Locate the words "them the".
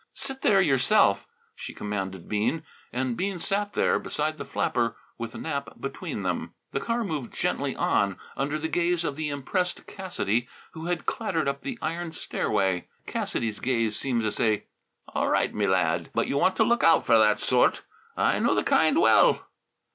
6.23-6.79